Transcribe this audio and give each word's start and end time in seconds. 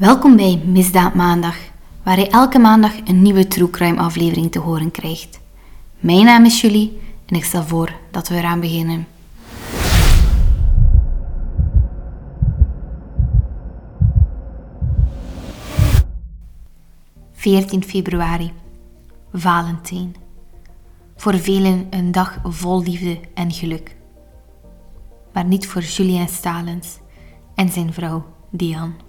Welkom 0.00 0.36
bij 0.36 0.62
Misdaad 0.64 1.14
Maandag, 1.14 1.56
waar 2.02 2.18
je 2.18 2.28
elke 2.28 2.58
maandag 2.58 2.92
een 3.04 3.22
nieuwe 3.22 3.48
True 3.48 3.70
Crime 3.70 4.00
aflevering 4.00 4.52
te 4.52 4.58
horen 4.58 4.90
krijgt. 4.90 5.40
Mijn 5.98 6.24
naam 6.24 6.44
is 6.44 6.60
Julie 6.60 7.00
en 7.26 7.36
ik 7.36 7.44
stel 7.44 7.62
voor 7.62 7.92
dat 8.10 8.28
we 8.28 8.34
eraan 8.34 8.60
beginnen. 8.60 9.06
...14 17.34 17.86
februari, 17.86 18.52
Valentijn. 19.32 20.14
Voor 21.16 21.38
velen 21.38 21.86
een 21.90 22.12
dag 22.12 22.38
vol 22.42 22.82
liefde 22.82 23.20
en 23.34 23.52
geluk. 23.52 23.96
Maar 25.32 25.44
niet 25.44 25.66
voor 25.66 25.82
Julien 25.82 26.28
Stalens 26.28 26.98
en 27.54 27.68
zijn 27.68 27.92
vrouw 27.92 28.24
Diane. 28.50 29.08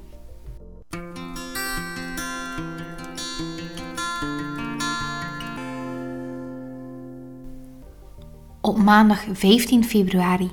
Op 8.72 8.84
maandag 8.84 9.24
15 9.34 9.84
februari 9.84 10.52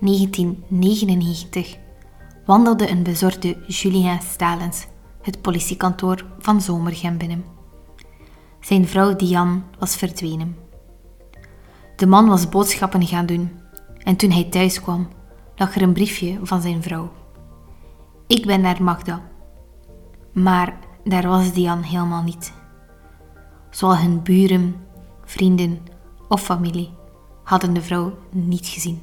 1999 0.00 1.76
wandelde 2.46 2.90
een 2.90 3.02
bezorgde 3.02 3.56
Julien 3.66 4.20
Stalens 4.22 4.86
het 5.22 5.40
politiekantoor 5.40 6.24
van 6.38 6.60
Zomergem 6.60 7.18
binnen. 7.18 7.44
Zijn 8.60 8.86
vrouw 8.86 9.16
Diane 9.16 9.60
was 9.78 9.96
verdwenen. 9.96 10.56
De 11.96 12.06
man 12.06 12.28
was 12.28 12.48
boodschappen 12.48 13.06
gaan 13.06 13.26
doen 13.26 13.50
en 13.98 14.16
toen 14.16 14.30
hij 14.30 14.44
thuis 14.44 14.80
kwam, 14.80 15.08
lag 15.56 15.74
er 15.74 15.82
een 15.82 15.92
briefje 15.92 16.38
van 16.42 16.60
zijn 16.60 16.82
vrouw. 16.82 17.12
Ik 18.26 18.46
ben 18.46 18.60
naar 18.60 18.82
Magda. 18.82 19.22
Maar 20.32 20.78
daar 21.04 21.28
was 21.28 21.52
Diane 21.52 21.86
helemaal 21.86 22.22
niet. 22.22 22.52
Zowel 23.70 23.98
hun 23.98 24.22
buren, 24.22 24.76
vrienden 25.24 25.78
of 26.28 26.42
familie 26.42 26.97
hadden 27.48 27.72
de 27.72 27.82
vrouw 27.82 28.12
niet 28.30 28.66
gezien. 28.66 29.02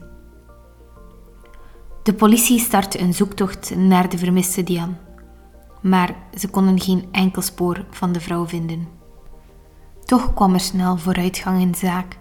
De 2.03 2.13
politie 2.13 2.59
startte 2.59 2.99
een 2.99 3.13
zoektocht 3.13 3.75
naar 3.75 4.09
de 4.09 4.17
vermiste 4.17 4.63
Diane, 4.63 4.93
maar 5.81 6.15
ze 6.37 6.47
konden 6.49 6.79
geen 6.79 7.07
enkel 7.11 7.41
spoor 7.41 7.85
van 7.89 8.11
de 8.11 8.19
vrouw 8.19 8.47
vinden. 8.47 8.87
Toch 10.03 10.33
kwam 10.33 10.53
er 10.53 10.59
snel 10.59 10.97
vooruitgang 10.97 11.61
in 11.61 11.71
de 11.71 11.77
zaak. 11.77 12.17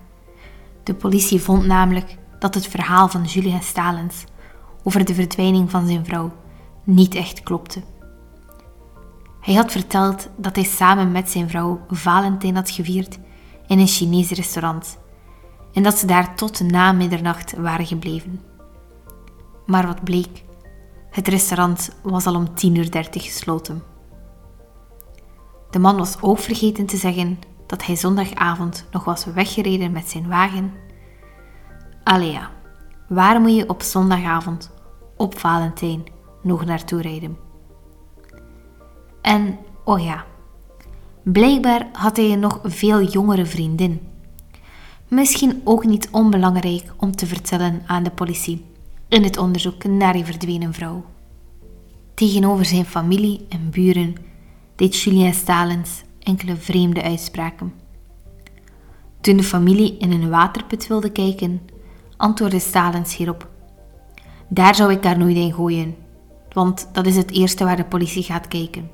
De 0.83 0.95
politie 0.95 1.41
vond 1.41 1.67
namelijk 1.67 2.17
dat 2.39 2.55
het 2.55 2.67
verhaal 2.67 3.09
van 3.09 3.25
Julien 3.25 3.63
Stalens 3.63 4.25
over 4.83 5.05
de 5.05 5.15
verdwijning 5.15 5.71
van 5.71 5.87
zijn 5.87 6.05
vrouw 6.05 6.33
niet 6.85 7.15
echt 7.15 7.43
klopte. 7.43 7.83
Hij 9.41 9.55
had 9.55 9.73
verteld 9.73 10.29
dat 10.37 10.57
hij 10.57 10.65
samen 10.65 11.13
met 11.13 11.31
zijn 11.31 11.49
vrouw 11.49 11.81
Valentijn 11.89 12.55
had 12.55 12.71
gevierd 12.71 13.19
in 13.67 13.79
een 13.79 13.87
Chinees 13.87 14.31
restaurant 14.31 15.03
en 15.75 15.83
dat 15.83 15.99
ze 15.99 16.07
daar 16.07 16.35
tot 16.35 16.61
na 16.61 16.93
middernacht 16.93 17.57
waren 17.57 17.87
gebleven. 17.87 18.41
Maar 19.67 19.87
wat 19.87 20.05
bleek? 20.05 20.45
Het 21.11 21.29
restaurant 21.29 21.91
was 22.03 22.27
al 22.27 22.35
om 22.35 22.47
10.30 22.49 22.55
uur 22.63 22.87
gesloten. 23.13 23.83
De 25.71 25.79
man 25.79 25.97
was 25.97 26.17
ook 26.21 26.39
vergeten 26.39 26.87
te 26.87 26.97
zeggen 26.97 27.39
dat 27.67 27.87
hij 27.87 27.97
zondagavond 27.97 28.87
nog 28.91 29.05
was 29.05 29.25
weggereden 29.25 29.93
met 29.93 30.09
zijn 30.09 30.29
wagen. 30.29 30.73
Allee 32.05 32.39
waar 33.09 33.41
moet 33.41 33.55
je 33.55 33.69
op 33.69 33.83
zondagavond, 33.83 34.71
op 35.17 35.39
Valentijn, 35.39 36.05
nog 36.43 36.65
naartoe 36.65 37.03
rijden? 37.03 37.37
En, 39.23 39.59
oh 39.85 40.05
ja, 40.05 40.25
blijkbaar 41.23 41.89
had 41.93 42.17
hij 42.17 42.33
een 42.33 42.41
nog 42.41 42.61
veel 42.63 43.03
jongere 43.03 43.47
vriendin 43.47 44.14
Misschien 45.15 45.61
ook 45.65 45.85
niet 45.85 46.09
onbelangrijk 46.11 46.93
om 46.97 47.17
te 47.17 47.27
vertellen 47.27 47.83
aan 47.87 48.03
de 48.03 48.11
politie 48.11 48.65
in 49.09 49.23
het 49.23 49.37
onderzoek 49.37 49.85
naar 49.85 50.13
die 50.13 50.25
verdwenen 50.25 50.73
vrouw. 50.73 51.05
Tegenover 52.15 52.65
zijn 52.65 52.85
familie 52.85 53.47
en 53.49 53.71
buren 53.71 54.15
deed 54.77 55.01
Julien 55.01 55.35
Stalens 55.35 56.03
enkele 56.19 56.57
vreemde 56.57 57.03
uitspraken. 57.03 57.73
Toen 59.21 59.37
de 59.37 59.43
familie 59.43 59.97
in 59.97 60.13
een 60.13 60.31
waterput 60.31 60.87
wilde 60.87 61.13
kijken, 61.13 61.61
antwoordde 62.17 62.59
Stalens 62.59 63.17
hierop: 63.17 63.49
Daar 64.49 64.75
zou 64.75 64.93
ik 64.93 65.03
daar 65.03 65.19
nooit 65.19 65.37
in 65.37 65.53
gooien, 65.53 65.97
want 66.53 66.89
dat 66.93 67.07
is 67.07 67.17
het 67.17 67.31
eerste 67.31 67.65
waar 67.65 67.77
de 67.77 67.85
politie 67.85 68.23
gaat 68.23 68.49
kijken. 68.49 68.91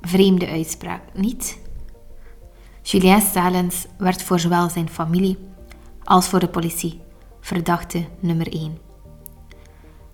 Vreemde 0.00 0.48
uitspraak, 0.48 1.02
niet? 1.14 1.66
Julien 2.90 3.20
Stalens 3.20 3.86
werd 3.98 4.22
voor 4.22 4.38
zowel 4.40 4.68
zijn 4.68 4.88
familie 4.88 5.38
als 6.04 6.28
voor 6.28 6.40
de 6.40 6.48
politie 6.48 7.00
verdachte 7.40 8.06
nummer 8.20 8.52
1. 8.52 8.78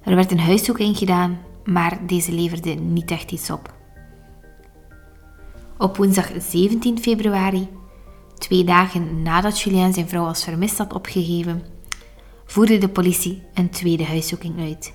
Er 0.03 0.15
werd 0.15 0.31
een 0.31 0.41
huiszoeking 0.41 0.97
gedaan, 0.99 1.39
maar 1.65 2.07
deze 2.07 2.33
leverde 2.33 2.75
niet 2.75 3.11
echt 3.11 3.33
iets 3.33 3.51
op. 3.51 3.75
Op 5.79 5.97
woensdag 5.97 6.31
17 6.39 6.99
februari, 6.99 7.69
twee 8.35 8.65
dagen 8.65 9.23
nadat 9.23 9.61
Julien 9.61 9.93
zijn 9.93 10.09
vrouw 10.09 10.27
als 10.27 10.45
vermist 10.45 10.79
had 10.79 10.93
opgegeven, 10.93 11.63
voerde 12.45 12.79
de 12.79 12.89
politie 12.89 13.43
een 13.55 13.71
tweede 13.71 14.05
huiszoeking 14.05 14.61
uit. 14.61 14.95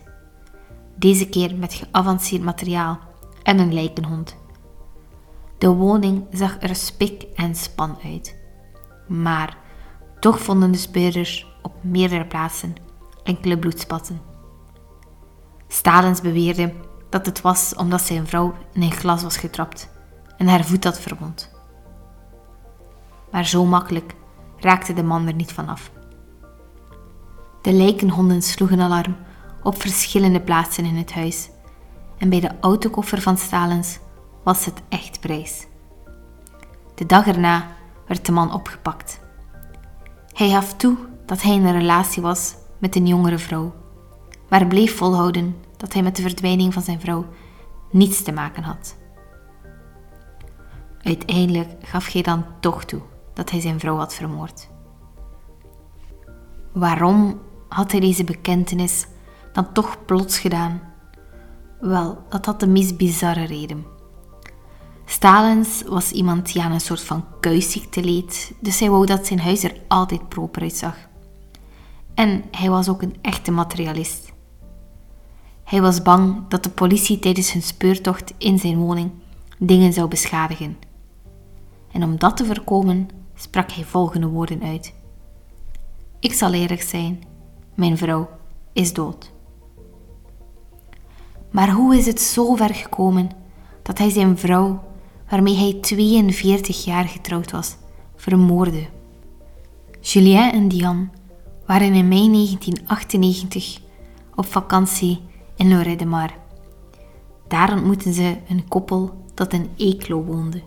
Deze 0.96 1.30
keer 1.30 1.56
met 1.56 1.74
geavanceerd 1.74 2.44
materiaal 2.44 3.00
en 3.44 3.60
een 3.60 3.74
lijkenhond. 3.74 4.39
De 5.60 5.68
woning 5.68 6.26
zag 6.32 6.58
er 6.60 6.76
spik 6.76 7.24
en 7.36 7.56
span 7.56 7.98
uit. 8.04 8.36
Maar 9.08 9.58
toch 10.20 10.40
vonden 10.40 10.72
de 10.72 10.78
speurders 10.78 11.48
op 11.62 11.74
meerdere 11.82 12.26
plaatsen 12.26 12.76
enkele 13.24 13.60
bloedspatten. 13.60 14.22
Stalens 15.68 16.22
beweerde 16.22 16.74
dat 17.10 17.26
het 17.26 17.42
was 17.42 17.76
omdat 17.76 18.02
zijn 18.02 18.28
vrouw 18.28 18.54
in 18.74 18.82
een 18.82 18.92
glas 18.92 19.24
was 19.24 19.38
getrapt 19.38 19.90
en 20.38 20.48
haar 20.48 20.66
voet 20.66 20.84
had 20.84 21.00
verwond. 21.00 21.52
Maar 23.32 23.46
zo 23.46 23.66
makkelijk 23.66 24.16
raakte 24.58 24.94
de 24.94 25.04
man 25.04 25.28
er 25.28 25.34
niet 25.34 25.54
vanaf. 25.54 25.92
De 27.62 27.74
lijkenhonden 27.74 28.42
sloegen 28.42 28.80
alarm 28.80 29.16
op 29.64 29.82
verschillende 29.82 30.42
plaatsen 30.42 30.86
in 30.86 30.96
het 30.96 31.14
huis 31.14 31.50
en 32.18 32.30
bij 32.30 32.40
de 32.40 32.52
autokoffer 32.60 33.22
van 33.22 33.38
Stalens 33.38 34.00
was 34.50 34.66
het 34.66 34.82
echt 34.90 35.20
prijs. 35.20 35.68
De 36.96 37.06
dag 37.06 37.28
erna 37.28 37.68
werd 38.08 38.26
de 38.26 38.32
man 38.32 38.54
opgepakt. 38.54 39.20
Hij 40.34 40.50
gaf 40.50 40.74
toe 40.74 40.98
dat 41.26 41.42
hij 41.42 41.54
in 41.54 41.66
een 41.66 41.80
relatie 41.80 42.22
was 42.22 42.56
met 42.78 42.96
een 42.96 43.08
jongere 43.08 43.38
vrouw, 43.38 43.74
maar 44.48 44.68
bleef 44.68 44.98
volhouden 44.98 45.56
dat 45.78 45.94
hij 45.94 46.02
met 46.04 46.16
de 46.16 46.22
verdwijning 46.22 46.74
van 46.74 46.82
zijn 46.82 47.00
vrouw 47.00 47.26
niets 47.92 48.24
te 48.24 48.32
maken 48.32 48.64
had. 48.64 48.96
Uiteindelijk 51.02 51.70
gaf 51.82 52.12
hij 52.12 52.22
dan 52.22 52.46
toch 52.60 52.86
toe 52.86 53.02
dat 53.34 53.50
hij 53.50 53.60
zijn 53.60 53.80
vrouw 53.80 53.98
had 53.98 54.14
vermoord. 54.14 54.70
Waarom 56.72 57.42
had 57.68 57.92
hij 57.92 58.00
deze 58.00 58.24
bekentenis 58.24 59.08
dan 59.54 59.72
toch 59.74 60.06
plots 60.06 60.40
gedaan? 60.40 60.82
Wel, 61.80 62.24
dat 62.30 62.46
had 62.46 62.60
de 62.60 62.68
meest 62.68 62.98
bizarre 62.98 63.44
reden. 63.46 63.98
Stalens 65.10 65.84
was 65.88 66.12
iemand 66.12 66.54
die 66.54 66.62
aan 66.62 66.72
een 66.72 66.82
soort 66.82 67.04
van 67.04 67.26
kuisziekte 67.40 68.04
leed, 68.04 68.52
dus 68.60 68.80
hij 68.80 68.90
wou 68.90 69.06
dat 69.06 69.28
zijn 69.28 69.40
huis 69.40 69.64
er 69.64 69.78
altijd 69.88 70.30
proper 70.30 70.62
uitzag. 70.62 70.96
En 72.14 72.44
hij 72.52 72.70
was 72.70 72.90
ook 72.90 73.02
een 73.02 73.16
echte 73.22 73.52
materialist. 73.52 74.32
Hij 75.64 75.82
was 75.82 76.02
bang 76.02 76.48
dat 76.48 76.64
de 76.64 76.70
politie 76.70 77.20
tijdens 77.20 77.52
hun 77.54 77.62
speurtocht 77.62 78.34
in 78.38 78.60
zijn 78.60 78.78
woning 78.78 79.12
dingen 79.58 79.94
zou 79.94 80.08
beschadigen. 80.08 80.78
En 81.92 82.04
om 82.04 82.18
dat 82.18 82.38
te 82.38 82.46
voorkomen, 82.46 83.08
sprak 83.36 83.72
hij 83.72 83.84
volgende 83.84 84.28
woorden 84.28 84.64
uit: 84.64 84.94
Ik 86.20 86.34
zal 86.34 86.54
eerlijk 86.54 86.82
zijn, 86.82 87.24
mijn 87.74 87.98
vrouw 87.98 88.30
is 88.74 88.94
dood. 88.94 89.32
Maar 91.52 91.72
hoe 91.72 91.98
is 91.98 92.06
het 92.06 92.22
zo 92.22 92.56
ver 92.56 92.74
gekomen 92.76 93.30
dat 93.82 93.98
hij 93.98 94.10
zijn 94.10 94.38
vrouw 94.38 94.88
waarmee 95.30 95.56
hij 95.56 95.78
42 95.82 96.86
jaar 96.86 97.06
getrouwd 97.06 97.52
was, 97.52 97.76
vermoordde. 98.16 98.88
Julien 100.02 100.52
en 100.52 100.68
Diane 100.68 101.10
waren 101.66 101.94
in 101.94 102.08
mei 102.08 102.32
1998 102.32 103.80
op 104.36 104.46
vakantie 104.46 105.22
in 105.56 105.70
Lorette 105.70 105.96
de 105.96 106.06
Mar. 106.06 106.34
Daar 107.48 107.74
ontmoetten 107.74 108.14
ze 108.14 108.38
een 108.48 108.68
koppel 108.68 109.26
dat 109.34 109.54
in 109.54 109.70
Eeklo 109.78 110.24
woonde, 110.24 110.62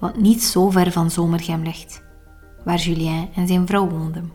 wat 0.00 0.16
niet 0.16 0.42
zo 0.42 0.70
ver 0.70 0.92
van 0.92 1.10
Zomergem 1.10 1.62
ligt, 1.62 2.02
waar 2.64 2.78
Julien 2.78 3.28
en 3.34 3.46
zijn 3.46 3.66
vrouw 3.66 3.88
woonden. 3.88 4.32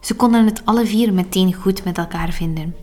Ze 0.00 0.14
konden 0.14 0.44
het 0.44 0.62
alle 0.64 0.86
vier 0.86 1.12
meteen 1.12 1.54
goed 1.54 1.84
met 1.84 1.98
elkaar 1.98 2.32
vinden. 2.32 2.74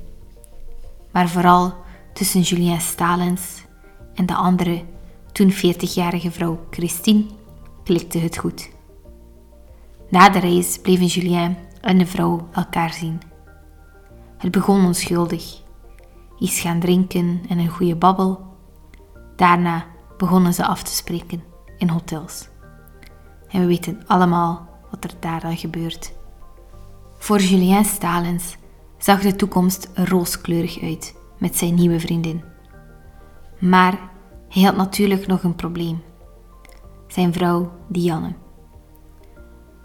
Maar 1.12 1.29
vooral 1.29 1.73
tussen 2.13 2.41
Julien 2.41 2.81
Stalens 2.81 3.65
en 4.13 4.25
de 4.25 4.33
andere, 4.33 4.83
toen 5.31 5.53
40-jarige 5.53 6.31
vrouw 6.31 6.59
Christine, 6.69 7.25
klikte 7.83 8.17
het 8.17 8.37
goed. 8.37 8.69
Na 10.09 10.29
de 10.29 10.39
reis 10.39 10.79
bleven 10.81 11.05
Julien 11.05 11.57
en 11.81 11.97
de 11.97 12.05
vrouw 12.05 12.47
elkaar 12.51 12.93
zien. 12.93 13.21
Het 14.37 14.51
begon 14.51 14.85
onschuldig. 14.85 15.61
Iets 16.39 16.59
gaan 16.59 16.79
drinken 16.79 17.41
en 17.49 17.57
een 17.57 17.69
goede 17.69 17.95
babbel. 17.95 18.47
Daarna 19.35 19.85
begonnen 20.17 20.53
ze 20.53 20.65
af 20.65 20.83
te 20.83 20.91
spreken 20.91 21.43
in 21.77 21.89
hotels. 21.89 22.47
En 23.47 23.59
we 23.59 23.65
weten 23.65 24.03
allemaal 24.07 24.67
wat 24.91 25.03
er 25.03 25.13
daar 25.19 25.41
dan 25.41 25.57
gebeurt. 25.57 26.13
Voor 27.17 27.39
Julien 27.39 27.85
Stalens 27.85 28.57
zag 28.97 29.21
de 29.21 29.35
toekomst 29.35 29.89
rooskleurig 29.93 30.81
uit 30.81 31.15
met 31.37 31.57
zijn 31.57 31.75
nieuwe 31.75 31.99
vriendin. 31.99 32.43
Maar 33.59 33.99
hij 34.50 34.63
had 34.63 34.75
natuurlijk 34.75 35.28
nog 35.28 35.44
een 35.44 35.56
probleem. 35.56 36.01
Zijn 37.07 37.34
vrouw 37.34 37.72
Diane. 37.88 38.34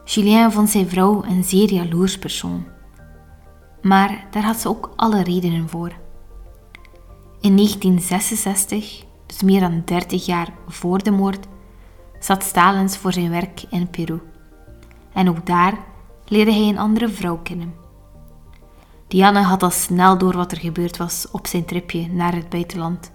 Julien 0.04 0.52
vond 0.52 0.70
zijn 0.70 0.88
vrouw 0.88 1.24
een 1.24 1.44
zeer 1.44 1.72
jaloers 1.72 2.18
persoon. 2.18 2.64
Maar 3.82 4.26
daar 4.30 4.42
had 4.42 4.56
ze 4.56 4.68
ook 4.68 4.92
alle 4.96 5.22
redenen 5.22 5.68
voor. 5.68 5.92
In 7.40 7.56
1966, 7.56 9.04
dus 9.26 9.42
meer 9.42 9.60
dan 9.60 9.82
30 9.84 10.26
jaar 10.26 10.48
voor 10.68 11.02
de 11.02 11.10
moord, 11.10 11.46
zat 12.20 12.42
Stalins 12.42 12.96
voor 12.96 13.12
zijn 13.12 13.30
werk 13.30 13.64
in 13.70 13.90
Peru. 13.90 14.20
En 15.12 15.28
ook 15.28 15.46
daar 15.46 15.78
leerde 16.24 16.52
hij 16.52 16.68
een 16.68 16.78
andere 16.78 17.08
vrouw 17.08 17.38
kennen. 17.42 17.74
Diane 19.08 19.40
had 19.40 19.62
al 19.62 19.70
snel 19.70 20.18
door 20.18 20.36
wat 20.36 20.52
er 20.52 20.58
gebeurd 20.58 20.96
was 20.96 21.30
op 21.30 21.46
zijn 21.46 21.64
tripje 21.64 22.08
naar 22.08 22.34
het 22.34 22.48
buitenland. 22.48 23.12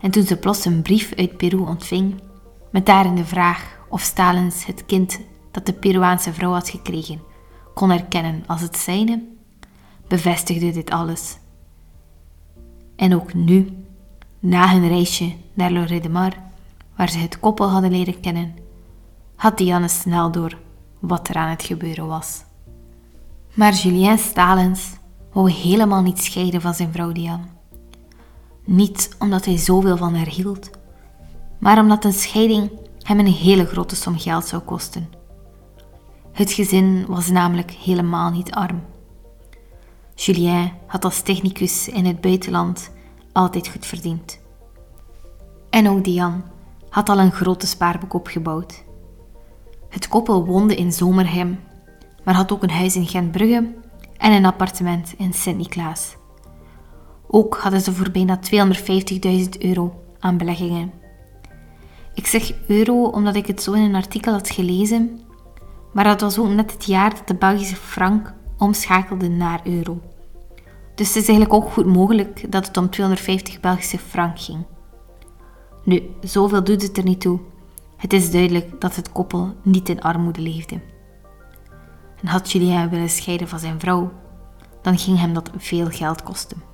En 0.00 0.10
toen 0.10 0.22
ze 0.22 0.36
plots 0.36 0.64
een 0.64 0.82
brief 0.82 1.14
uit 1.14 1.36
Peru 1.36 1.58
ontving, 1.58 2.20
met 2.70 2.86
daarin 2.86 3.14
de 3.14 3.24
vraag 3.24 3.78
of 3.88 4.00
Stalins 4.00 4.66
het 4.66 4.86
kind 4.86 5.20
dat 5.50 5.66
de 5.66 5.72
Peruaanse 5.72 6.32
vrouw 6.32 6.52
had 6.52 6.68
gekregen 6.68 7.20
kon 7.78 7.90
herkennen 7.90 8.44
als 8.46 8.60
het 8.60 8.76
zijne, 8.76 9.24
bevestigde 10.08 10.70
dit 10.70 10.90
alles. 10.90 11.38
En 12.96 13.14
ook 13.14 13.34
nu, 13.34 13.84
na 14.38 14.70
hun 14.70 14.88
reisje 14.88 15.34
naar 15.54 15.70
Lorette 15.70 16.00
de 16.00 16.08
Mar, 16.08 16.32
waar 16.96 17.10
ze 17.10 17.18
het 17.18 17.40
koppel 17.40 17.68
hadden 17.68 17.90
leren 17.90 18.20
kennen, 18.20 18.54
had 19.36 19.58
Diane 19.58 19.88
snel 19.88 20.30
door 20.30 20.58
wat 20.98 21.28
er 21.28 21.36
aan 21.36 21.50
het 21.50 21.62
gebeuren 21.62 22.06
was. 22.06 22.44
Maar 23.54 23.74
Julien 23.74 24.18
Stalens 24.18 24.90
wou 25.32 25.50
helemaal 25.50 26.02
niet 26.02 26.18
scheiden 26.18 26.60
van 26.60 26.74
zijn 26.74 26.92
vrouw 26.92 27.12
Diane. 27.12 27.57
Niet 28.70 29.16
omdat 29.18 29.44
hij 29.44 29.56
zoveel 29.56 29.96
van 29.96 30.14
haar 30.14 30.28
hield, 30.28 30.70
maar 31.58 31.78
omdat 31.78 32.04
een 32.04 32.12
scheiding 32.12 32.70
hem 33.02 33.18
een 33.18 33.26
hele 33.26 33.66
grote 33.66 33.96
som 33.96 34.18
geld 34.18 34.44
zou 34.44 34.62
kosten. 34.62 35.08
Het 36.32 36.52
gezin 36.52 37.04
was 37.06 37.30
namelijk 37.30 37.70
helemaal 37.70 38.30
niet 38.30 38.50
arm. 38.50 38.82
Julien 40.14 40.72
had 40.86 41.04
als 41.04 41.22
technicus 41.22 41.88
in 41.88 42.04
het 42.04 42.20
buitenland 42.20 42.90
altijd 43.32 43.68
goed 43.68 43.86
verdiend. 43.86 44.40
En 45.70 45.88
ook 45.88 46.04
Diane 46.04 46.42
had 46.88 47.08
al 47.08 47.18
een 47.18 47.32
grote 47.32 47.66
spaarboek 47.66 48.14
opgebouwd. 48.14 48.84
Het 49.88 50.08
koppel 50.08 50.46
woonde 50.46 50.76
in 50.76 50.92
Zomerhem, 50.92 51.60
maar 52.24 52.34
had 52.34 52.52
ook 52.52 52.62
een 52.62 52.70
huis 52.70 52.96
in 52.96 53.06
Gentbrugge 53.06 53.74
en 54.16 54.32
een 54.32 54.46
appartement 54.46 55.14
in 55.16 55.32
Sint-Niklaas. 55.32 56.17
Ook 57.30 57.56
hadden 57.56 57.80
ze 57.80 57.92
voor 57.92 58.10
bijna 58.10 58.38
250.000 58.38 59.48
euro 59.58 60.02
aan 60.18 60.36
beleggingen. 60.36 60.92
Ik 62.14 62.26
zeg 62.26 62.52
euro 62.66 63.04
omdat 63.04 63.34
ik 63.34 63.46
het 63.46 63.62
zo 63.62 63.72
in 63.72 63.82
een 63.82 63.94
artikel 63.94 64.32
had 64.32 64.50
gelezen, 64.50 65.20
maar 65.92 66.04
dat 66.04 66.20
was 66.20 66.38
ook 66.38 66.48
net 66.48 66.72
het 66.72 66.84
jaar 66.84 67.14
dat 67.14 67.28
de 67.28 67.34
Belgische 67.34 67.76
frank 67.76 68.34
omschakelde 68.58 69.28
naar 69.28 69.60
euro. 69.64 70.00
Dus 70.94 71.06
het 71.06 71.16
is 71.16 71.28
eigenlijk 71.28 71.52
ook 71.52 71.70
goed 71.70 71.86
mogelijk 71.86 72.52
dat 72.52 72.66
het 72.66 72.76
om 72.76 72.90
250 72.90 73.60
Belgische 73.60 73.98
frank 73.98 74.40
ging. 74.40 74.64
Nu, 75.84 76.02
zoveel 76.20 76.64
doet 76.64 76.82
het 76.82 76.96
er 76.96 77.04
niet 77.04 77.20
toe. 77.20 77.40
Het 77.96 78.12
is 78.12 78.30
duidelijk 78.30 78.80
dat 78.80 78.96
het 78.96 79.12
koppel 79.12 79.54
niet 79.62 79.88
in 79.88 80.00
armoede 80.00 80.40
leefde. 80.40 80.80
En 82.20 82.28
had 82.28 82.52
Julien 82.52 82.88
willen 82.88 83.08
scheiden 83.08 83.48
van 83.48 83.58
zijn 83.58 83.80
vrouw, 83.80 84.12
dan 84.82 84.98
ging 84.98 85.18
hem 85.18 85.32
dat 85.32 85.50
veel 85.56 85.86
geld 85.86 86.22
kosten. 86.22 86.67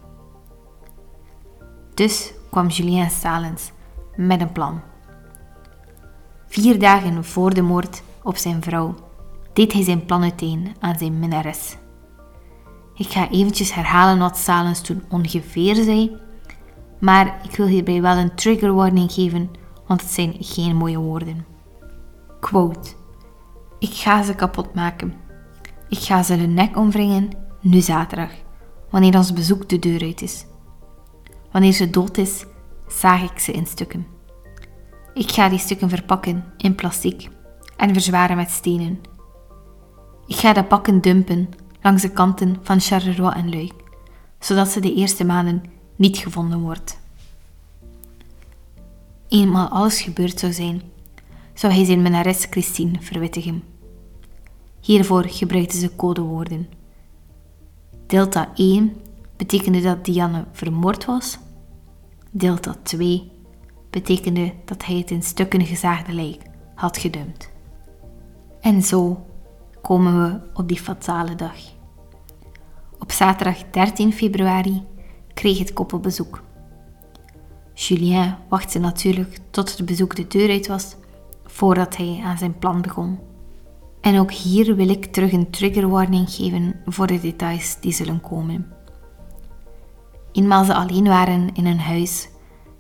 Dus 1.95 2.33
kwam 2.51 2.69
Julien 2.69 3.11
Salens 3.11 3.73
met 4.17 4.41
een 4.41 4.53
plan. 4.53 4.81
Vier 6.47 6.79
dagen 6.79 7.25
voor 7.25 7.55
de 7.55 7.63
moord 7.63 8.03
op 8.23 8.37
zijn 8.37 8.63
vrouw 8.63 8.95
deed 9.53 9.73
hij 9.73 9.83
zijn 9.83 10.05
plan 10.05 10.23
uiteen 10.23 10.77
aan 10.81 10.99
zijn 10.99 11.19
minnares. 11.19 11.77
Ik 12.95 13.09
ga 13.09 13.31
eventjes 13.31 13.75
herhalen 13.75 14.19
wat 14.19 14.37
Salens 14.37 14.81
toen 14.81 15.03
ongeveer 15.09 15.75
zei, 15.75 16.17
maar 17.01 17.41
ik 17.43 17.57
wil 17.57 17.67
hierbij 17.67 18.03
wel 18.03 18.17
een 18.17 18.35
trigger 18.35 18.73
warning 18.73 19.13
geven, 19.13 19.51
want 19.87 20.01
het 20.01 20.11
zijn 20.11 20.37
geen 20.39 20.77
mooie 20.77 20.99
woorden. 20.99 21.47
Quote: 22.41 22.91
Ik 23.79 23.93
ga 23.93 24.23
ze 24.23 24.35
kapot 24.35 24.75
maken. 24.75 25.15
Ik 25.89 25.99
ga 25.99 26.23
ze 26.23 26.37
de 26.37 26.47
nek 26.47 26.77
omwringen, 26.77 27.31
nu 27.61 27.81
zaterdag, 27.81 28.31
wanneer 28.91 29.17
ons 29.17 29.33
bezoek 29.33 29.69
de 29.69 29.79
deur 29.79 30.03
uit 30.03 30.23
is. 30.23 30.47
Wanneer 31.55 31.73
ze 31.73 31.91
dood 31.91 32.19
is, 32.19 32.45
zaag 32.89 33.23
ik 33.23 33.39
ze 33.39 33.53
in 33.53 33.67
stukken. 33.67 34.07
Ik 35.13 35.31
ga 35.31 35.49
die 35.49 35.59
stukken 35.59 35.89
verpakken 35.89 36.45
in 36.57 36.75
plastic 36.75 37.29
en 37.77 37.93
verzwaren 37.93 38.37
met 38.37 38.51
stenen. 38.51 39.01
Ik 40.27 40.37
ga 40.37 40.53
de 40.53 40.65
pakken 40.65 41.01
dumpen 41.01 41.49
langs 41.83 42.03
de 42.03 42.11
kanten 42.11 42.57
van 42.63 42.81
Charleroi 42.81 43.35
en 43.35 43.51
Luik, 43.51 43.73
zodat 44.39 44.69
ze 44.69 44.81
de 44.81 44.95
eerste 44.95 45.25
maanden 45.25 45.63
niet 45.97 46.17
gevonden 46.17 46.61
wordt. 46.61 46.99
Eenmaal 49.29 49.69
alles 49.69 50.01
gebeurd 50.01 50.39
zou 50.39 50.53
zijn, 50.53 50.83
zou 51.53 51.73
hij 51.73 51.85
zijn 51.85 52.03
minnares 52.03 52.47
Christine 52.51 53.01
verwittigen. 53.01 53.63
Hiervoor 54.81 55.25
gebruikte 55.25 55.79
ze 55.79 55.97
codewoorden. 55.97 56.69
Delta 58.07 58.53
1 58.55 58.97
betekende 59.37 59.81
dat 59.81 60.05
Diane 60.05 60.45
vermoord 60.53 61.05
was. 61.05 61.43
Delta 62.37 62.75
2 62.83 63.31
betekende 63.91 64.53
dat 64.65 64.85
hij 64.85 64.97
het 64.97 65.11
in 65.11 65.23
stukken 65.23 65.67
gezaagde 65.67 66.13
lijk 66.13 66.43
had 66.75 66.99
gedumpt. 66.99 67.51
En 68.61 68.83
zo 68.83 69.27
komen 69.83 70.23
we 70.23 70.41
op 70.55 70.69
die 70.69 70.81
fatale 70.81 71.35
dag. 71.35 71.57
Op 72.99 73.13
zaterdag 73.13 73.71
13 73.71 74.13
februari 74.13 74.83
kreeg 75.35 75.59
het 75.59 75.73
koppel 75.73 75.99
bezoek. 76.01 76.43
Julien 77.75 78.37
wachtte 78.49 78.79
natuurlijk 78.79 79.39
tot 79.51 79.77
het 79.77 79.87
bezoek 79.87 80.17
de 80.17 80.27
deur 80.27 80.51
uit 80.51 80.67
was 80.67 80.97
voordat 81.45 81.97
hij 81.97 82.21
aan 82.25 82.39
zijn 82.39 82.59
plan 82.59 82.83
begon. 82.83 83.19
En 84.01 84.19
ook 84.19 84.33
hier 84.33 84.77
wil 84.77 84.89
ik 84.89 85.07
terug 85.07 85.33
een 85.33 85.51
triggerwarning 85.51 86.31
geven 86.31 86.81
voor 86.87 87.07
de 87.07 87.21
details 87.21 87.77
die 87.81 87.93
zullen 87.93 88.21
komen. 88.21 88.74
Eenmaal 90.35 90.65
ze 90.65 90.75
alleen 90.75 91.05
waren 91.05 91.55
in 91.55 91.67
hun 91.67 91.81
huis, 91.81 92.29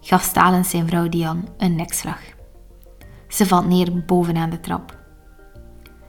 gaf 0.00 0.22
Stalin 0.22 0.64
zijn 0.64 0.86
vrouw 0.86 1.08
Diane 1.08 1.42
een 1.56 1.74
nekslag. 1.74 2.20
Ze 3.28 3.46
valt 3.46 3.66
neer 3.66 4.04
bovenaan 4.04 4.50
de 4.50 4.60
trap. 4.60 4.98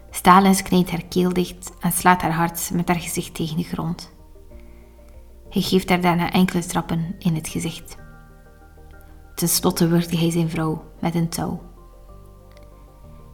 Stalin 0.10 0.64
knijpt 0.64 0.92
haar 0.92 1.06
keel 1.06 1.34
dicht 1.34 1.72
en 1.80 1.92
slaat 1.92 2.22
haar 2.22 2.34
hart 2.34 2.72
met 2.74 2.88
haar 2.88 3.00
gezicht 3.00 3.34
tegen 3.36 3.58
de 3.58 3.64
grond. 3.64 4.14
Hij 5.50 5.62
geeft 5.62 5.90
haar 5.90 6.02
daarna 6.02 6.32
enkele 6.32 6.66
trappen 6.66 7.16
in 7.20 7.36
het 7.36 7.48
gezicht. 7.48 7.98
Ten 9.36 9.48
slotte 9.48 9.88
wurgde 9.88 10.18
hij 10.18 10.32
zijn 10.32 10.50
vrouw 10.50 10.84
met 11.00 11.16
een 11.16 11.30
touw. 11.30 11.62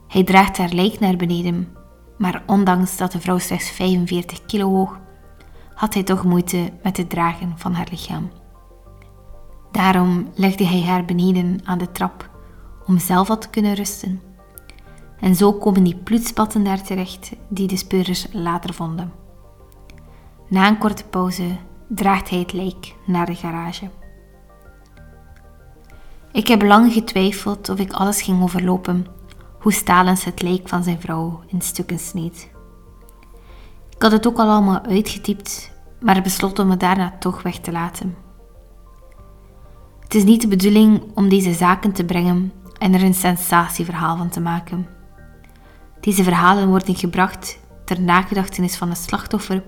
Hij 0.08 0.24
draagt 0.24 0.58
haar 0.58 0.72
lijk 0.72 1.00
naar 1.00 1.16
beneden, 1.16 1.76
maar 2.18 2.42
ondanks 2.46 2.96
dat 2.96 3.12
de 3.12 3.20
vrouw 3.20 3.38
slechts 3.38 3.70
45 3.70 4.46
kilo 4.46 4.68
woog, 4.70 5.00
had 5.82 5.94
hij 5.94 6.02
toch 6.02 6.24
moeite 6.24 6.72
met 6.82 6.96
het 6.96 7.10
dragen 7.10 7.52
van 7.56 7.72
haar 7.72 7.88
lichaam. 7.90 8.30
Daarom 9.70 10.28
legde 10.34 10.66
hij 10.66 10.82
haar 10.82 11.04
beneden 11.04 11.60
aan 11.64 11.78
de 11.78 11.92
trap 11.92 12.30
om 12.86 12.98
zelf 12.98 13.28
wat 13.28 13.40
te 13.40 13.48
kunnen 13.48 13.74
rusten. 13.74 14.20
En 15.20 15.34
zo 15.34 15.52
komen 15.52 15.82
die 15.82 15.96
bloedspatten 15.96 16.64
daar 16.64 16.82
terecht 16.82 17.32
die 17.48 17.66
de 17.68 17.76
speurders 17.76 18.26
later 18.32 18.74
vonden. 18.74 19.12
Na 20.48 20.68
een 20.68 20.78
korte 20.78 21.04
pauze 21.04 21.56
draagt 21.88 22.30
hij 22.30 22.38
het 22.38 22.52
lijk 22.52 22.94
naar 23.06 23.26
de 23.26 23.34
garage. 23.34 23.90
Ik 26.32 26.48
heb 26.48 26.62
lang 26.62 26.92
getwijfeld 26.92 27.68
of 27.68 27.78
ik 27.78 27.92
alles 27.92 28.22
ging 28.22 28.42
overlopen, 28.42 29.06
hoe 29.60 29.72
Stalens 29.72 30.24
het 30.24 30.42
lijk 30.42 30.68
van 30.68 30.82
zijn 30.82 31.00
vrouw 31.00 31.40
in 31.46 31.60
stukken 31.60 31.98
sneed. 31.98 32.50
Ik 33.90 34.02
had 34.02 34.12
het 34.12 34.26
ook 34.26 34.38
al 34.38 34.48
allemaal 34.48 34.82
uitgetypt, 34.82 35.71
maar 36.02 36.22
besloot 36.22 36.58
om 36.58 36.70
het 36.70 36.80
daarna 36.80 37.14
toch 37.18 37.42
weg 37.42 37.58
te 37.58 37.72
laten. 37.72 38.16
Het 40.00 40.14
is 40.14 40.24
niet 40.24 40.40
de 40.40 40.48
bedoeling 40.48 41.02
om 41.14 41.28
deze 41.28 41.52
zaken 41.52 41.92
te 41.92 42.04
brengen 42.04 42.52
en 42.78 42.94
er 42.94 43.02
een 43.02 43.14
sensatieverhaal 43.14 44.16
van 44.16 44.28
te 44.28 44.40
maken. 44.40 44.86
Deze 46.00 46.22
verhalen 46.22 46.68
worden 46.68 46.96
gebracht 46.96 47.58
ter 47.84 48.00
nagedachtenis 48.00 48.76
van 48.76 48.88
het 48.88 48.98
slachtoffer 48.98 49.62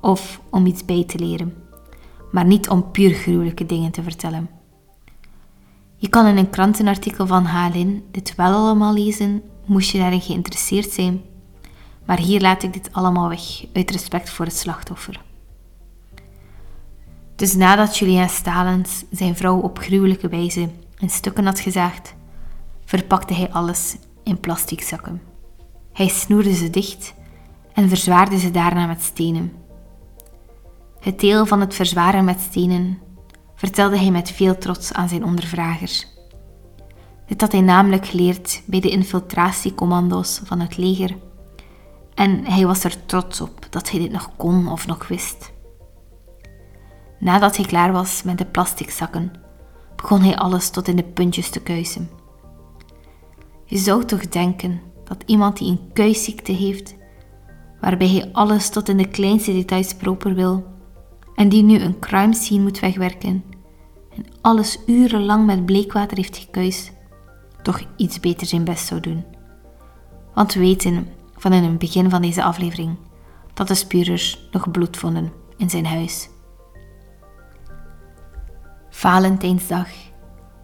of 0.00 0.40
om 0.50 0.66
iets 0.66 0.84
bij 0.84 1.04
te 1.04 1.18
leren, 1.18 1.54
maar 2.30 2.44
niet 2.44 2.68
om 2.68 2.90
puur 2.90 3.10
gruwelijke 3.10 3.66
dingen 3.66 3.90
te 3.90 4.02
vertellen. 4.02 4.48
Je 5.96 6.08
kan 6.08 6.26
in 6.26 6.36
een 6.36 6.50
krantenartikel 6.50 7.26
van 7.26 7.44
HLN 7.44 8.04
dit 8.10 8.34
wel 8.34 8.54
allemaal 8.54 8.94
lezen, 8.94 9.42
moest 9.64 9.90
je 9.90 9.98
daarin 9.98 10.20
geïnteresseerd 10.20 10.90
zijn, 10.90 11.22
maar 12.04 12.18
hier 12.18 12.40
laat 12.40 12.62
ik 12.62 12.72
dit 12.72 12.92
allemaal 12.92 13.28
weg 13.28 13.64
uit 13.72 13.90
respect 13.90 14.30
voor 14.30 14.44
het 14.44 14.56
slachtoffer. 14.56 15.20
Dus 17.36 17.54
nadat 17.54 17.98
Julien 17.98 18.28
Stalens 18.28 19.04
zijn 19.10 19.36
vrouw 19.36 19.60
op 19.60 19.78
gruwelijke 19.78 20.28
wijze 20.28 20.68
in 20.98 21.10
stukken 21.10 21.44
had 21.46 21.60
gezaagd, 21.60 22.14
verpakte 22.84 23.34
hij 23.34 23.50
alles 23.50 23.96
in 24.22 24.40
plastic 24.40 24.82
zakken. 24.82 25.22
Hij 25.92 26.08
snoerde 26.08 26.54
ze 26.54 26.70
dicht 26.70 27.14
en 27.72 27.88
verzwaarde 27.88 28.38
ze 28.38 28.50
daarna 28.50 28.86
met 28.86 29.02
stenen. 29.02 29.52
Het 31.00 31.20
deel 31.20 31.46
van 31.46 31.60
het 31.60 31.74
verzwaren 31.74 32.24
met 32.24 32.40
stenen 32.40 32.98
vertelde 33.54 33.98
hij 33.98 34.10
met 34.10 34.30
veel 34.30 34.58
trots 34.58 34.92
aan 34.92 35.08
zijn 35.08 35.24
ondervragers. 35.24 36.06
Dit 37.26 37.40
had 37.40 37.52
hij 37.52 37.60
namelijk 37.60 38.06
geleerd 38.06 38.62
bij 38.64 38.80
de 38.80 38.90
infiltratiecommando's 38.90 40.40
van 40.44 40.60
het 40.60 40.76
leger 40.76 41.16
en 42.14 42.44
hij 42.44 42.66
was 42.66 42.84
er 42.84 43.06
trots 43.06 43.40
op 43.40 43.66
dat 43.70 43.90
hij 43.90 44.00
dit 44.00 44.12
nog 44.12 44.30
kon 44.36 44.68
of 44.68 44.86
nog 44.86 45.08
wist. 45.08 45.54
Nadat 47.18 47.56
hij 47.56 47.66
klaar 47.66 47.92
was 47.92 48.22
met 48.22 48.38
de 48.38 48.44
plastic 48.44 48.90
zakken, 48.90 49.32
begon 49.96 50.20
hij 50.20 50.36
alles 50.36 50.70
tot 50.70 50.88
in 50.88 50.96
de 50.96 51.04
puntjes 51.04 51.50
te 51.50 51.60
kuisen. 51.60 52.10
Je 53.64 53.78
zou 53.78 54.04
toch 54.04 54.28
denken 54.28 54.80
dat 55.04 55.22
iemand 55.26 55.58
die 55.58 55.70
een 55.70 55.92
kuisziekte 55.92 56.52
heeft, 56.52 56.94
waarbij 57.80 58.08
hij 58.08 58.32
alles 58.32 58.68
tot 58.68 58.88
in 58.88 58.96
de 58.96 59.08
kleinste 59.08 59.52
details 59.52 59.94
proper 59.94 60.34
wil, 60.34 60.64
en 61.34 61.48
die 61.48 61.62
nu 61.62 61.78
een 61.78 61.98
crime 61.98 62.34
scene 62.34 62.62
moet 62.62 62.80
wegwerken 62.80 63.44
en 64.16 64.24
alles 64.40 64.78
urenlang 64.86 65.46
met 65.46 65.66
bleekwater 65.66 66.16
heeft 66.16 66.36
gekuist, 66.36 66.92
toch 67.62 67.80
iets 67.96 68.20
beter 68.20 68.46
zijn 68.46 68.64
best 68.64 68.86
zou 68.86 69.00
doen. 69.00 69.24
Want 70.34 70.54
we 70.54 70.60
weten 70.60 71.08
van 71.36 71.52
in 71.52 71.62
het 71.62 71.78
begin 71.78 72.10
van 72.10 72.22
deze 72.22 72.42
aflevering 72.42 72.96
dat 73.54 73.68
de 73.68 73.74
spurers 73.74 74.48
nog 74.50 74.70
bloed 74.70 74.96
vonden 74.96 75.32
in 75.56 75.70
zijn 75.70 75.86
huis. 75.86 76.28
Valentijnsdag 78.96 79.88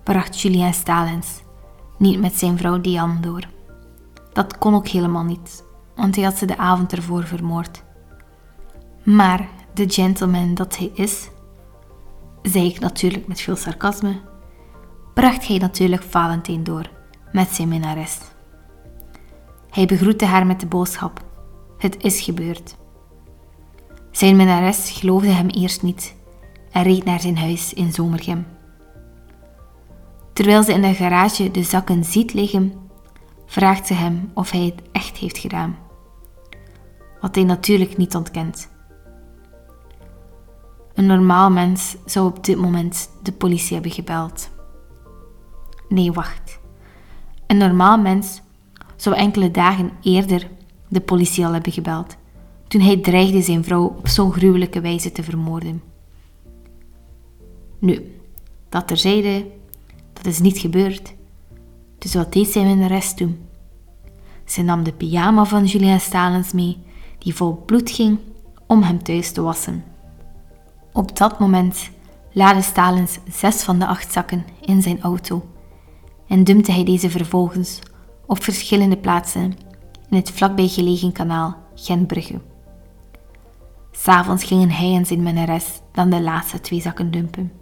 bracht 0.02 0.40
Julien 0.40 0.74
Stalens 0.74 1.42
niet 1.98 2.20
met 2.20 2.34
zijn 2.34 2.58
vrouw 2.58 2.80
Diane 2.80 3.20
door. 3.20 3.48
Dat 4.32 4.58
kon 4.58 4.74
ook 4.74 4.88
helemaal 4.88 5.24
niet, 5.24 5.64
want 5.96 6.14
hij 6.14 6.24
had 6.24 6.36
ze 6.36 6.46
de 6.46 6.56
avond 6.56 6.92
ervoor 6.92 7.24
vermoord. 7.24 7.82
Maar 9.02 9.48
de 9.74 9.90
gentleman 9.90 10.54
dat 10.54 10.76
hij 10.76 10.90
is, 10.94 11.28
zei 12.42 12.66
ik 12.66 12.80
natuurlijk 12.80 13.26
met 13.26 13.40
veel 13.40 13.56
sarcasme, 13.56 14.20
bracht 15.14 15.46
hij 15.46 15.58
natuurlijk 15.58 16.02
Valentijn 16.02 16.64
door 16.64 16.90
met 17.32 17.48
zijn 17.48 17.68
minnares. 17.68 18.18
Hij 19.70 19.86
begroette 19.86 20.24
haar 20.24 20.46
met 20.46 20.60
de 20.60 20.66
boodschap: 20.66 21.24
Het 21.78 22.02
is 22.02 22.20
gebeurd. 22.20 22.76
Zijn 24.10 24.36
minnares 24.36 24.90
geloofde 24.90 25.30
hem 25.30 25.48
eerst 25.48 25.82
niet 25.82 26.20
en 26.72 26.82
reed 26.82 27.04
naar 27.04 27.20
zijn 27.20 27.38
huis 27.38 27.72
in 27.72 27.92
Zomergem. 27.92 28.46
Terwijl 30.32 30.62
ze 30.62 30.72
in 30.72 30.82
de 30.82 30.94
garage 30.94 31.50
de 31.50 31.62
zakken 31.62 32.04
ziet 32.04 32.34
liggen, 32.34 32.72
vraagt 33.46 33.86
ze 33.86 33.94
hem 33.94 34.30
of 34.34 34.50
hij 34.50 34.64
het 34.64 34.82
echt 34.92 35.16
heeft 35.16 35.38
gedaan. 35.38 35.76
Wat 37.20 37.34
hij 37.34 37.44
natuurlijk 37.44 37.96
niet 37.96 38.14
ontkent. 38.14 38.70
Een 40.94 41.06
normaal 41.06 41.50
mens 41.50 41.96
zou 42.04 42.26
op 42.26 42.44
dit 42.44 42.58
moment 42.58 43.10
de 43.22 43.32
politie 43.32 43.74
hebben 43.74 43.92
gebeld. 43.92 44.50
Nee, 45.88 46.12
wacht. 46.12 46.60
Een 47.46 47.56
normaal 47.56 47.98
mens 47.98 48.42
zou 48.96 49.16
enkele 49.16 49.50
dagen 49.50 49.90
eerder 50.02 50.48
de 50.88 51.00
politie 51.00 51.46
al 51.46 51.52
hebben 51.52 51.72
gebeld, 51.72 52.16
toen 52.68 52.80
hij 52.80 52.96
dreigde 52.96 53.42
zijn 53.42 53.64
vrouw 53.64 53.84
op 53.84 54.08
zo'n 54.08 54.32
gruwelijke 54.32 54.80
wijze 54.80 55.12
te 55.12 55.22
vermoorden. 55.22 55.91
Nu, 57.82 58.20
dat 58.68 58.86
terzijde, 58.86 59.46
dat 60.12 60.26
is 60.26 60.38
niet 60.38 60.58
gebeurd. 60.58 61.14
Dus 61.98 62.14
wat 62.14 62.32
deed 62.32 62.48
zij 62.48 62.64
met 62.64 62.78
de 62.78 62.94
rest 62.94 63.16
toen? 63.16 63.38
Ze 64.44 64.62
nam 64.62 64.82
de 64.82 64.92
pyjama 64.92 65.44
van 65.44 65.64
Julien 65.64 66.00
Stalens 66.00 66.52
mee, 66.52 66.78
die 67.18 67.34
vol 67.34 67.62
bloed 67.66 67.90
ging, 67.90 68.18
om 68.66 68.82
hem 68.82 69.02
thuis 69.02 69.32
te 69.32 69.42
wassen. 69.42 69.84
Op 70.92 71.16
dat 71.16 71.38
moment 71.38 71.90
laadde 72.32 72.62
Stalens 72.62 73.18
zes 73.30 73.62
van 73.62 73.78
de 73.78 73.86
acht 73.86 74.12
zakken 74.12 74.44
in 74.60 74.82
zijn 74.82 75.00
auto 75.00 75.48
en 76.26 76.44
dumpte 76.44 76.72
hij 76.72 76.84
deze 76.84 77.10
vervolgens 77.10 77.78
op 78.26 78.42
verschillende 78.42 78.96
plaatsen 78.96 79.56
in 80.10 80.16
het 80.16 80.30
vlakbij 80.30 80.68
gelegen 80.68 81.12
kanaal 81.12 81.56
Gentbrugge. 81.74 82.40
S'avonds 83.92 84.44
gingen 84.44 84.70
hij 84.70 84.94
en 84.94 85.06
zijn 85.06 85.22
minnares 85.22 85.80
dan 85.92 86.10
de 86.10 86.20
laatste 86.20 86.60
twee 86.60 86.80
zakken 86.80 87.10
dumpen. 87.10 87.61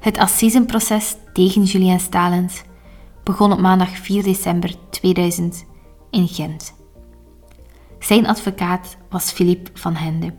Het 0.00 0.18
assisenproces 0.18 1.16
tegen 1.32 1.62
Julien 1.62 2.00
Stalens 2.00 2.62
begon 3.24 3.52
op 3.52 3.60
maandag 3.60 3.96
4 3.96 4.22
december 4.22 4.74
2000 4.90 5.64
in 6.10 6.28
Gent. 6.28 6.74
Zijn 7.98 8.26
advocaat 8.26 8.96
was 9.10 9.30
Philippe 9.30 9.70
van 9.74 9.94
Hende. 9.94 10.34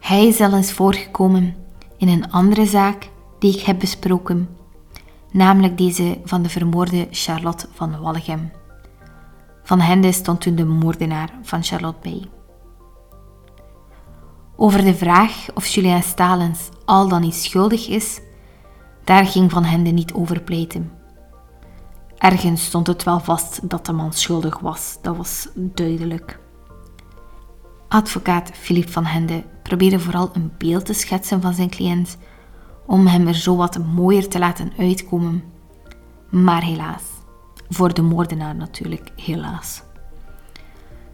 Hij 0.00 0.26
is 0.26 0.40
al 0.40 0.54
eens 0.54 0.72
voorgekomen 0.72 1.56
in 1.96 2.08
een 2.08 2.30
andere 2.30 2.66
zaak 2.66 3.10
die 3.38 3.54
ik 3.54 3.60
heb 3.60 3.78
besproken, 3.78 4.48
namelijk 5.30 5.78
deze 5.78 6.18
van 6.24 6.42
de 6.42 6.48
vermoorde 6.48 7.08
Charlotte 7.10 7.68
van 7.72 8.00
Wallegem. 8.00 8.50
Van 9.62 9.80
Hende 9.80 10.12
stond 10.12 10.40
toen 10.40 10.54
de 10.54 10.64
moordenaar 10.64 11.30
van 11.42 11.62
Charlotte 11.62 12.00
bij. 12.02 12.22
Over 14.56 14.84
de 14.84 14.94
vraag 14.94 15.46
of 15.54 15.66
Julien 15.66 16.02
Stalens 16.02 16.68
al 16.84 17.08
dan 17.08 17.20
niet 17.20 17.34
schuldig 17.34 17.88
is, 17.88 18.20
daar 19.08 19.26
ging 19.26 19.50
Van 19.50 19.64
Hende 19.64 19.90
niet 19.90 20.12
over 20.12 20.40
pleiten. 20.40 20.90
Ergens 22.18 22.64
stond 22.64 22.86
het 22.86 23.02
wel 23.02 23.20
vast 23.20 23.68
dat 23.68 23.86
de 23.86 23.92
man 23.92 24.12
schuldig 24.12 24.58
was, 24.58 24.98
dat 25.02 25.16
was 25.16 25.48
duidelijk. 25.54 26.38
Advocaat 27.88 28.50
Philippe 28.50 28.92
van 28.92 29.04
Hende 29.04 29.44
probeerde 29.62 30.00
vooral 30.00 30.30
een 30.32 30.52
beeld 30.58 30.86
te 30.86 30.92
schetsen 30.92 31.40
van 31.40 31.54
zijn 31.54 31.70
cliënt, 31.70 32.16
om 32.86 33.06
hem 33.06 33.26
er 33.26 33.34
zo 33.34 33.56
wat 33.56 33.78
mooier 33.94 34.28
te 34.28 34.38
laten 34.38 34.72
uitkomen. 34.78 35.42
Maar 36.30 36.62
helaas, 36.62 37.02
voor 37.68 37.94
de 37.94 38.02
moordenaar 38.02 38.54
natuurlijk, 38.54 39.12
helaas. 39.16 39.82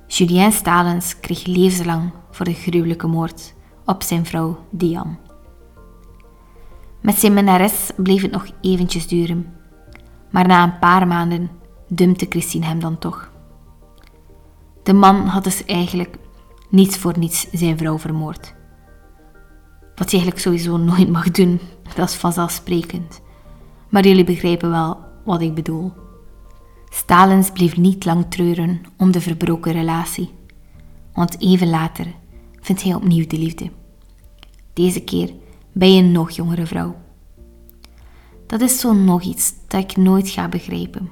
Julien 0.07 0.53
Stalens 0.53 1.21
kreeg 1.21 1.47
levenslang 1.47 2.11
voor 2.31 2.45
de 2.45 2.55
gruwelijke 2.55 3.07
moord 3.07 3.55
op 3.85 4.03
zijn 4.03 4.27
vrouw 4.27 4.59
Diane. 4.71 5.24
Met 7.05 7.19
zijn 7.19 7.33
minnares 7.33 7.91
bleef 7.97 8.23
het 8.23 8.31
nog 8.31 8.47
eventjes 8.61 9.07
duren, 9.07 9.55
maar 10.31 10.47
na 10.47 10.63
een 10.63 10.79
paar 10.79 11.07
maanden 11.07 11.51
dumpte 11.89 12.27
Christine 12.29 12.67
hem 12.67 12.81
dan 12.81 12.99
toch. 12.99 13.33
De 14.83 14.93
man 14.93 15.27
had 15.27 15.45
dus 15.45 15.65
eigenlijk 15.65 16.17
niets 16.69 16.97
voor 16.97 17.19
niets 17.19 17.51
zijn 17.51 17.79
vrouw 17.79 17.99
vermoord. 17.99 18.55
Wat 19.95 20.11
hij 20.11 20.21
eigenlijk 20.21 20.39
sowieso 20.39 20.77
nooit 20.77 21.11
mag 21.11 21.31
doen, 21.31 21.61
dat 21.95 22.09
is 22.09 22.15
vanzelfsprekend. 22.15 23.21
Maar 23.89 24.07
jullie 24.07 24.25
begrijpen 24.25 24.71
wel 24.71 24.99
wat 25.25 25.41
ik 25.41 25.55
bedoel. 25.55 25.93
Stalins 26.89 27.51
bleef 27.51 27.77
niet 27.77 28.05
lang 28.05 28.27
treuren 28.29 28.81
om 28.97 29.13
de 29.13 29.21
verbroken 29.21 29.73
relatie, 29.73 30.31
want 31.13 31.41
even 31.41 31.71
later 31.71 32.07
vindt 32.61 32.83
hij 32.83 32.95
opnieuw 32.95 33.27
de 33.27 33.39
liefde. 33.39 33.71
Deze 34.73 35.01
keer 35.01 35.43
bij 35.75 35.99
een 35.99 36.13
nog 36.13 36.31
jongere 36.31 36.67
vrouw. 36.67 36.95
Dat 38.47 38.61
is 38.61 38.81
zo 38.81 38.93
nog 38.93 39.23
iets 39.23 39.55
dat 39.69 39.83
ik 39.83 39.97
nooit 39.97 40.29
ga 40.29 40.49
begrijpen. 40.49 41.11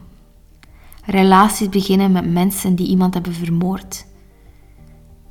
Relaties 1.04 1.69
beginnen 1.69 2.12
met 2.12 2.33
mensen 2.33 2.75
die 2.75 2.88
iemand 2.88 3.14
hebben 3.14 3.33
vermoord. 3.33 4.07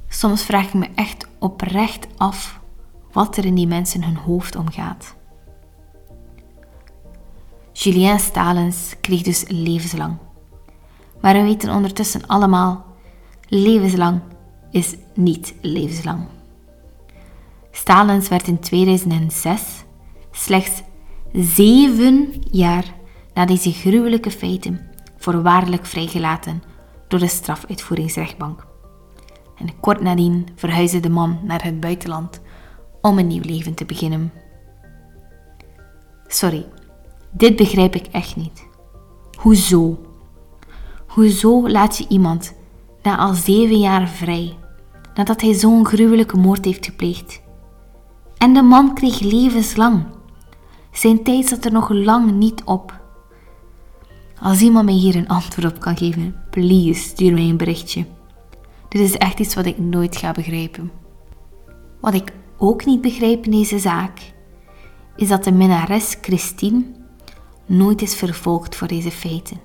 Soms 0.07 0.43
vraag 0.43 0.65
ik 0.65 0.73
me 0.73 0.89
echt 0.95 1.27
oprecht 1.39 2.07
af 2.17 2.59
wat 3.11 3.38
er 3.38 3.45
in 3.45 3.55
die 3.55 3.67
mensen 3.67 4.03
hun 4.03 4.15
hoofd 4.15 4.55
omgaat. 4.55 5.15
Julien 7.71 8.19
Stalens 8.19 8.95
kreeg 9.01 9.21
dus 9.21 9.45
levenslang. 9.47 10.17
Maar 11.21 11.33
we 11.33 11.41
weten 11.41 11.73
ondertussen 11.73 12.27
allemaal, 12.27 12.85
levenslang 13.47 14.21
is 14.71 14.95
niet 15.13 15.53
levenslang. 15.61 16.25
Stalens 17.71 18.27
werd 18.27 18.47
in 18.47 18.59
2006 18.59 19.83
Slechts 20.31 20.81
zeven 21.33 22.33
jaar 22.51 22.93
na 23.33 23.45
deze 23.45 23.71
gruwelijke 23.71 24.31
feiten 24.31 24.89
voorwaardelijk 25.17 25.85
vrijgelaten 25.85 26.63
door 27.07 27.19
de 27.19 27.27
strafuitvoeringsrechtbank. 27.27 28.65
En 29.57 29.79
kort 29.79 30.01
nadien 30.01 30.47
verhuisde 30.55 30.99
de 30.99 31.09
man 31.09 31.39
naar 31.43 31.63
het 31.63 31.79
buitenland 31.79 32.41
om 33.01 33.17
een 33.17 33.27
nieuw 33.27 33.43
leven 33.43 33.73
te 33.73 33.85
beginnen. 33.85 34.31
Sorry, 36.27 36.65
dit 37.31 37.55
begrijp 37.55 37.95
ik 37.95 38.07
echt 38.07 38.35
niet. 38.35 38.67
Hoezo? 39.37 39.99
Hoezo 41.07 41.69
laat 41.69 41.97
je 41.97 42.05
iemand 42.07 42.53
na 43.03 43.17
al 43.17 43.33
zeven 43.33 43.79
jaar 43.79 44.07
vrij, 44.07 44.57
nadat 45.15 45.41
hij 45.41 45.53
zo'n 45.53 45.85
gruwelijke 45.85 46.37
moord 46.37 46.65
heeft 46.65 46.85
gepleegd? 46.85 47.40
En 48.41 48.53
de 48.53 48.62
man 48.62 48.93
kreeg 48.93 49.19
levenslang. 49.19 50.05
Zijn 50.91 51.24
tijd 51.24 51.48
zat 51.48 51.65
er 51.65 51.71
nog 51.71 51.89
lang 51.89 52.31
niet 52.31 52.63
op. 52.63 53.00
Als 54.39 54.62
iemand 54.62 54.86
mij 54.86 54.93
hier 54.93 55.15
een 55.15 55.27
antwoord 55.27 55.74
op 55.74 55.79
kan 55.79 55.98
geven, 55.98 56.36
please 56.50 57.01
stuur 57.01 57.33
mij 57.33 57.50
een 57.50 57.57
berichtje. 57.57 58.05
Dit 58.89 59.01
is 59.01 59.17
echt 59.17 59.39
iets 59.39 59.55
wat 59.55 59.65
ik 59.65 59.77
nooit 59.77 60.17
ga 60.17 60.31
begrijpen. 60.31 60.91
Wat 62.00 62.13
ik 62.13 62.33
ook 62.57 62.86
niet 62.86 63.01
begrijp 63.01 63.45
in 63.45 63.51
deze 63.51 63.79
zaak, 63.79 64.33
is 65.15 65.27
dat 65.27 65.43
de 65.43 65.51
minnares 65.51 66.17
Christine 66.21 66.83
nooit 67.65 68.01
is 68.01 68.15
vervolgd 68.15 68.75
voor 68.75 68.88
deze 68.88 69.12
feiten. 69.12 69.60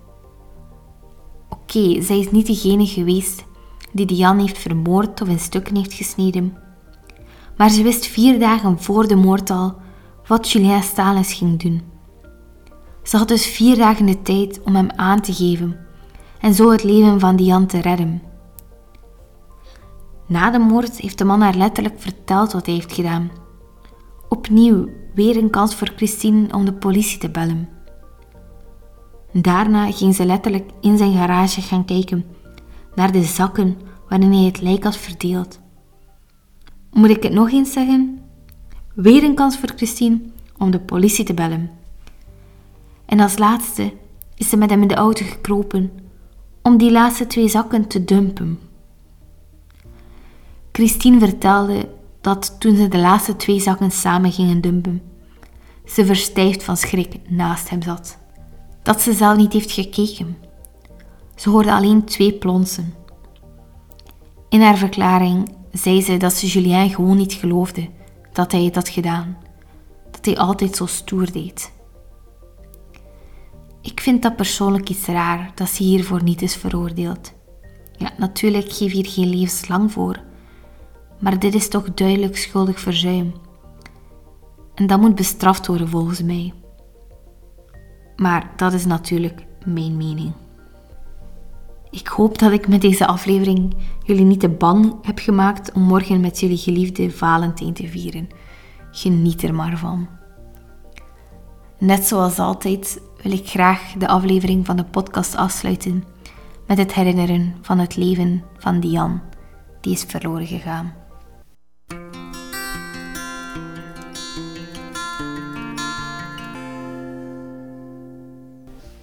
Oké, 1.49 2.03
zij 2.03 2.19
is 2.19 2.31
niet 2.31 2.47
degene 2.47 2.87
geweest 2.87 3.45
die 3.93 4.07
Diane 4.07 4.41
heeft 4.41 4.59
vermoord 4.59 5.21
of 5.21 5.29
in 5.29 5.39
stukken 5.39 5.77
heeft 5.77 5.93
gesneden, 5.93 6.57
maar 7.57 7.71
ze 7.71 7.83
wist 7.83 8.07
vier 8.07 8.39
dagen 8.39 8.81
voor 8.81 9.09
de 9.09 9.17
moord 9.17 9.51
al 9.51 9.75
wat 10.27 10.51
Julien 10.51 10.83
Stalens 10.83 11.33
ging 11.33 11.63
doen. 11.63 11.83
Ze 13.03 13.17
had 13.17 13.29
dus 13.29 13.47
vier 13.47 13.77
dagen 13.77 14.07
de 14.07 14.23
tijd 14.23 14.61
om 14.63 14.75
hem 14.75 14.91
aan 14.91 15.21
te 15.21 15.33
geven 15.35 15.77
en 16.41 16.55
zo 16.55 16.71
het 16.71 16.83
leven 16.85 17.21
van 17.21 17.37
Diane 17.37 17.67
te 17.67 17.81
redden. 17.81 18.23
Na 20.27 20.51
de 20.51 20.59
moord 20.59 21.01
heeft 21.01 21.19
de 21.19 21.25
man 21.25 21.41
haar 21.41 21.55
letterlijk 21.55 21.95
verteld 21.99 22.53
wat 22.53 22.67
hij 22.67 22.75
heeft 22.75 22.93
gedaan. 22.93 23.31
Opnieuw 24.29 24.89
weer 25.15 25.37
een 25.37 25.51
kans 25.51 25.75
voor 25.75 25.93
Christine 25.97 26.53
om 26.55 26.65
de 26.65 26.73
politie 26.73 27.19
te 27.19 27.31
bellen. 27.31 27.69
Daarna 29.33 29.93
ging 29.93 30.15
ze 30.15 30.25
letterlijk 30.25 30.71
in 30.81 30.99
zijn 30.99 31.13
garage 31.13 31.61
gaan 31.61 31.85
kijken 31.85 32.25
naar 32.95 33.13
de 33.13 33.23
zakken 33.23 33.79
waarin 34.09 34.33
hij 34.33 34.45
het 34.45 34.61
lijk 34.61 34.85
had 34.85 34.97
verdeeld. 34.97 35.61
Moet 36.97 37.11
ik 37.11 37.23
het 37.23 37.33
nog 37.33 37.51
eens 37.51 37.73
zeggen? 37.73 38.21
Weer 38.95 39.25
een 39.25 39.35
kans 39.35 39.59
voor 39.59 39.73
Christine 39.77 40.21
om 40.59 40.71
de 40.71 40.81
politie 40.81 41.25
te 41.25 41.35
bellen. 41.35 41.71
En 43.07 43.21
als 43.21 43.39
laatste 43.39 43.93
is 44.37 44.49
ze 44.49 44.57
met 44.57 44.71
hem 44.71 44.83
in 44.83 44.89
de 44.89 44.95
auto 44.95 45.25
gekropen 45.25 45.93
om 46.63 46.77
die 46.77 46.91
laatste 46.91 47.27
twee 47.27 47.49
zakken 47.49 47.87
te 47.87 48.05
dumpen. 48.05 48.59
Christine 50.73 51.19
vertelde 51.19 51.89
dat 52.21 52.61
toen 52.61 52.77
ze 52.77 52.89
de 52.89 52.99
laatste 52.99 53.37
twee 53.37 53.61
zakken 53.61 53.91
samen 53.91 54.33
gingen 54.33 54.61
dumpen, 54.61 55.03
ze 55.85 56.07
verstijfd 56.07 56.63
van 56.63 56.77
schrik 56.77 57.17
naast 57.29 57.71
hem 57.71 57.83
zat. 57.83 58.19
Dat 58.83 59.01
ze 59.01 59.13
zelf 59.13 59.37
niet 59.37 59.53
heeft 59.53 59.73
gekeken. 59.73 60.37
Ze 61.35 61.51
hoorde 61.51 61.73
alleen 61.73 62.05
twee 62.05 62.33
plonsen. 62.33 62.95
In 64.49 64.61
haar 64.61 64.77
verklaring 64.77 65.55
zei 65.77 66.03
ze 66.03 66.17
dat 66.17 66.33
ze 66.33 66.47
Julien 66.47 66.91
gewoon 66.91 67.17
niet 67.17 67.33
geloofde 67.33 67.89
dat 68.33 68.53
hij 68.53 68.65
het 68.65 68.75
had 68.75 68.89
gedaan, 68.89 69.39
dat 70.11 70.25
hij 70.25 70.37
altijd 70.37 70.77
zo 70.77 70.87
stoer 70.87 71.33
deed. 71.33 71.73
Ik 73.83 74.01
vind 74.01 74.23
dat 74.23 74.37
persoonlijk 74.37 74.89
iets 74.89 75.07
raar 75.07 75.53
dat 75.55 75.69
ze 75.69 75.83
hiervoor 75.83 76.23
niet 76.23 76.43
is 76.43 76.57
veroordeeld. 76.57 77.33
Ja, 77.97 78.13
natuurlijk 78.19 78.73
geef 78.73 78.93
hier 78.93 79.07
geen 79.07 79.29
levenslang 79.29 79.93
voor, 79.93 80.21
maar 81.19 81.39
dit 81.39 81.55
is 81.55 81.69
toch 81.69 81.95
duidelijk 81.95 82.37
schuldig 82.37 82.81
verzuim. 82.81 83.35
En 84.75 84.87
dat 84.87 85.01
moet 85.01 85.15
bestraft 85.15 85.67
worden 85.67 85.89
volgens 85.89 86.23
mij. 86.23 86.53
Maar 88.17 88.53
dat 88.57 88.73
is 88.73 88.85
natuurlijk 88.85 89.47
mijn 89.65 89.97
mening. 89.97 90.33
Ik 91.97 92.07
hoop 92.07 92.39
dat 92.39 92.53
ik 92.53 92.69
met 92.69 92.81
deze 92.81 93.07
aflevering 93.07 93.75
jullie 94.03 94.25
niet 94.25 94.41
te 94.41 94.49
bang 94.49 94.95
heb 95.03 95.19
gemaakt 95.19 95.73
om 95.73 95.83
morgen 95.83 96.21
met 96.21 96.41
jullie 96.41 96.57
geliefde 96.57 97.11
Valentijn 97.11 97.73
te 97.73 97.89
vieren. 97.89 98.29
Geniet 98.91 99.43
er 99.43 99.55
maar 99.55 99.79
van. 99.79 100.09
Net 101.79 102.05
zoals 102.05 102.39
altijd 102.39 103.01
wil 103.23 103.33
ik 103.33 103.49
graag 103.49 103.93
de 103.99 104.09
aflevering 104.09 104.67
van 104.67 104.77
de 104.77 104.85
podcast 104.85 105.37
afsluiten 105.37 106.05
met 106.67 106.79
het 106.79 106.95
herinneren 106.95 107.55
van 107.61 107.79
het 107.79 107.97
leven 107.97 108.45
van 108.59 108.81
Diane, 108.81 109.21
die 109.81 109.93
is 109.93 110.03
verloren 110.03 110.47
gegaan. 110.47 110.95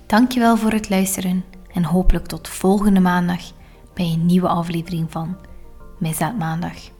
Dankjewel 0.06 0.58
voor 0.58 0.71
het 0.71 0.89
luisteren 0.89 1.53
en 1.73 1.83
hopelijk 1.83 2.25
tot 2.25 2.47
volgende 2.47 2.99
maandag 2.99 3.41
bij 3.93 4.05
een 4.05 4.25
nieuwe 4.25 4.47
aflevering 4.47 5.12
van 5.12 5.38
Misdaad 5.97 6.38
Maandag. 6.38 6.92